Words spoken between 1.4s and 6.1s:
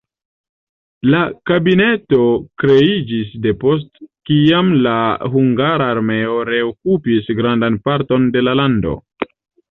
kabineto kreiĝis depost kiam la hungara